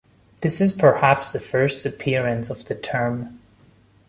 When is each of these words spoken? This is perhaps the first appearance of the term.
This 0.41 0.59
is 0.61 0.71
perhaps 0.71 1.31
the 1.31 1.39
first 1.39 1.85
appearance 1.85 2.49
of 2.49 2.65
the 2.65 2.73
term. 2.73 3.39